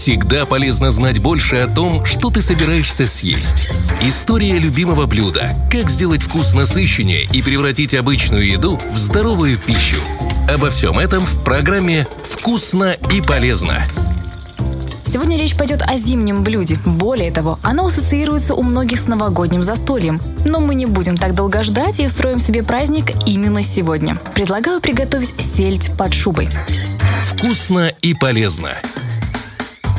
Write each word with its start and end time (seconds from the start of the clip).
Всегда 0.00 0.46
полезно 0.46 0.90
знать 0.90 1.18
больше 1.18 1.56
о 1.56 1.66
том, 1.66 2.06
что 2.06 2.30
ты 2.30 2.40
собираешься 2.40 3.06
съесть. 3.06 3.70
История 4.00 4.58
любимого 4.58 5.04
блюда. 5.04 5.54
Как 5.70 5.90
сделать 5.90 6.22
вкус 6.22 6.54
насыщеннее 6.54 7.28
и 7.34 7.42
превратить 7.42 7.92
обычную 7.94 8.46
еду 8.50 8.80
в 8.90 8.96
здоровую 8.96 9.58
пищу. 9.58 9.98
Обо 10.48 10.70
всем 10.70 10.98
этом 10.98 11.26
в 11.26 11.44
программе 11.44 12.06
«Вкусно 12.24 12.96
и 13.12 13.20
полезно». 13.20 13.82
Сегодня 15.04 15.36
речь 15.36 15.54
пойдет 15.54 15.82
о 15.86 15.98
зимнем 15.98 16.44
блюде. 16.44 16.78
Более 16.86 17.30
того, 17.30 17.58
оно 17.62 17.84
ассоциируется 17.84 18.54
у 18.54 18.62
многих 18.62 19.00
с 19.00 19.06
новогодним 19.06 19.62
застольем. 19.62 20.18
Но 20.46 20.60
мы 20.60 20.76
не 20.76 20.86
будем 20.86 21.18
так 21.18 21.34
долго 21.34 21.62
ждать 21.62 22.00
и 22.00 22.06
устроим 22.06 22.40
себе 22.40 22.62
праздник 22.62 23.10
именно 23.26 23.62
сегодня. 23.62 24.16
Предлагаю 24.34 24.80
приготовить 24.80 25.34
сельдь 25.38 25.90
под 25.98 26.14
шубой. 26.14 26.48
Вкусно 27.26 27.92
и 28.00 28.14
полезно. 28.14 28.70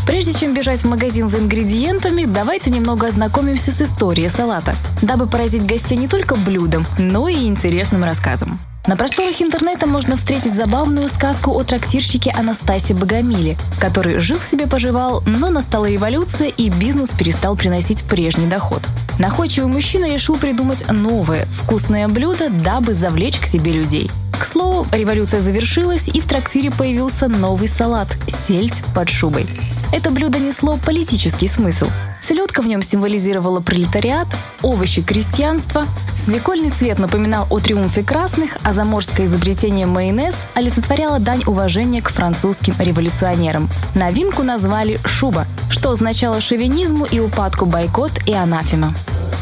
Прежде 0.05 0.33
чем 0.33 0.53
бежать 0.53 0.81
в 0.81 0.89
магазин 0.89 1.29
за 1.29 1.37
ингредиентами, 1.37 2.25
давайте 2.25 2.71
немного 2.71 3.07
ознакомимся 3.07 3.71
с 3.71 3.81
историей 3.81 4.29
салата, 4.29 4.75
дабы 5.01 5.27
поразить 5.27 5.65
гостей 5.65 5.97
не 5.97 6.07
только 6.07 6.35
блюдом, 6.35 6.85
но 6.97 7.27
и 7.27 7.45
интересным 7.45 8.03
рассказом. 8.03 8.59
На 8.87 8.95
просторах 8.95 9.39
интернета 9.41 9.85
можно 9.85 10.15
встретить 10.15 10.55
забавную 10.55 11.07
сказку 11.07 11.51
о 11.51 11.63
трактирщике 11.63 12.31
Анастасе 12.31 12.95
Богомиле, 12.95 13.55
который 13.79 14.19
жил 14.19 14.41
себе 14.41 14.65
поживал, 14.65 15.21
но 15.27 15.51
настала 15.51 15.85
революция 15.85 16.47
и 16.47 16.69
бизнес 16.69 17.11
перестал 17.11 17.55
приносить 17.55 18.03
прежний 18.03 18.47
доход. 18.47 18.81
Находчивый 19.19 19.71
мужчина 19.71 20.11
решил 20.11 20.35
придумать 20.35 20.89
новое, 20.91 21.45
вкусное 21.45 22.07
блюдо, 22.07 22.49
дабы 22.49 22.95
завлечь 22.95 23.37
к 23.37 23.45
себе 23.45 23.71
людей. 23.71 24.09
К 24.41 24.43
слову, 24.43 24.87
революция 24.91 25.39
завершилась, 25.39 26.07
и 26.07 26.19
в 26.19 26.25
трактире 26.25 26.71
появился 26.71 27.27
новый 27.27 27.67
салат– 27.67 28.07
сельдь 28.27 28.81
под 28.95 29.07
шубой. 29.07 29.45
Это 29.93 30.09
блюдо 30.09 30.39
несло 30.39 30.79
политический 30.83 31.45
смысл. 31.45 31.85
Селедка 32.21 32.63
в 32.63 32.67
нем 32.67 32.81
символизировала 32.81 33.59
пролетариат, 33.59 34.27
овощи– 34.63 35.01
крестьянство, 35.03 35.85
свекольный 36.15 36.71
цвет 36.71 36.97
напоминал 36.97 37.45
о 37.51 37.59
триумфе 37.59 38.01
красных, 38.01 38.57
а 38.63 38.73
заморское 38.73 39.27
изобретение 39.27 39.85
майонез 39.85 40.35
олицетворяло 40.55 41.19
дань 41.19 41.43
уважения 41.45 42.01
к 42.01 42.09
французским 42.09 42.73
революционерам. 42.79 43.69
Новинку 43.93 44.41
назвали 44.41 44.99
«шуба», 45.05 45.45
что 45.69 45.91
означало 45.91 46.41
шовинизму 46.41 47.05
и 47.05 47.19
упадку 47.19 47.67
бойкот 47.67 48.13
и 48.25 48.33
анафема. 48.33 48.95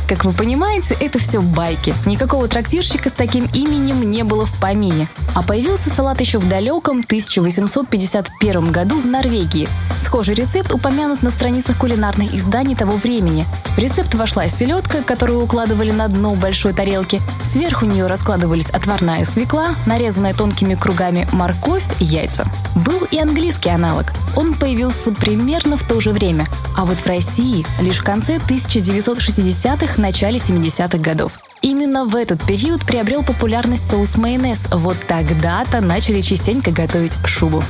Как 0.09 0.25
вы 0.25 0.31
понимаете, 0.31 0.97
это 0.99 1.19
все 1.19 1.39
байки. 1.39 1.93
Никакого 2.07 2.47
трактирщика 2.47 3.09
с 3.09 3.13
таким 3.13 3.47
именем 3.53 4.09
не 4.09 4.23
было 4.23 4.43
в 4.47 4.59
помине. 4.59 5.07
А 5.35 5.43
появился 5.43 5.91
салат 5.91 6.19
еще 6.19 6.39
в 6.39 6.49
далеком 6.49 7.01
1851 7.05 8.71
году 8.71 8.99
в 8.99 9.05
Норвегии. 9.05 9.69
Схожий 9.99 10.33
рецепт 10.33 10.73
упомянут 10.73 11.21
на 11.21 11.29
страницах 11.29 11.77
кулинарных 11.77 12.33
изданий 12.33 12.73
того 12.73 12.93
времени. 12.93 13.45
В 13.75 13.77
рецепт 13.77 14.15
вошла 14.15 14.47
селедка, 14.47 15.03
которую 15.03 15.43
укладывали 15.43 15.91
на 15.91 16.07
дно 16.07 16.33
большой 16.33 16.73
тарелки. 16.73 17.21
Сверху 17.43 17.85
нее 17.85 18.07
раскладывались 18.07 18.71
отварная 18.71 19.23
свекла, 19.25 19.75
нарезанная 19.85 20.33
тонкими 20.33 20.73
кругами 20.73 21.27
морковь 21.31 21.83
и 21.99 22.05
яйца. 22.05 22.47
Был 22.73 23.07
и 23.11 23.19
английский 23.19 23.69
аналог. 23.69 24.11
Он 24.35 24.55
появился 24.55 25.11
примерно 25.11 25.77
в 25.77 25.83
то 25.83 25.99
же 25.99 26.11
время. 26.11 26.47
А 26.75 26.85
вот 26.85 26.97
в 26.97 27.05
России 27.05 27.65
лишь 27.79 27.99
в 27.99 28.03
конце 28.03 28.37
1960-х 28.37 29.98
начале 29.99 30.37
70-х 30.37 30.97
годов. 30.97 31.39
Именно 31.61 32.05
в 32.05 32.15
этот 32.15 32.41
период 32.45 32.85
приобрел 32.85 33.23
популярность 33.23 33.89
соус 33.89 34.17
майонез. 34.17 34.67
Вот 34.71 34.97
тогда-то 35.07 35.81
начали 35.81 36.21
частенько 36.21 36.71
готовить 36.71 37.17
шубу. 37.25 37.63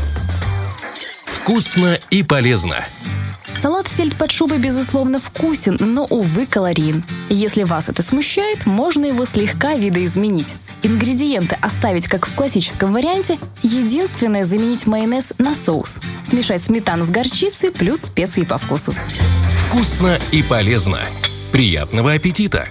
Вкусно 1.26 1.98
и 2.12 2.24
полезно. 2.24 2.78
Салат 3.56 3.90
сельдь 3.90 4.16
под 4.16 4.32
шубой, 4.32 4.58
безусловно, 4.58 5.20
вкусен, 5.20 5.76
но, 5.80 6.06
увы, 6.06 6.46
калорийен. 6.46 7.04
Если 7.28 7.64
вас 7.64 7.90
это 7.90 8.02
смущает, 8.04 8.66
можно 8.66 9.06
его 9.06 9.26
слегка 9.26 9.74
видоизменить. 9.74 10.56
Ингредиенты 10.82 11.58
оставить 11.60 12.08
как 12.08 12.26
в 12.26 12.34
классическом 12.36 12.94
варианте. 12.94 13.38
Единственное– 13.62 14.44
заменить 14.46 14.88
майонез 14.88 15.34
на 15.40 15.56
соус. 15.56 16.00
Смешать 16.24 16.62
сметану 16.62 17.04
с 17.04 17.10
горчицей 17.10 17.72
плюс 17.72 18.02
специи 18.02 18.44
по 18.44 18.58
вкусу. 18.58 18.94
Вкусно 19.68 20.18
и 20.32 20.42
полезно. 20.42 21.00
Приятного 21.52 22.14
аппетита! 22.14 22.70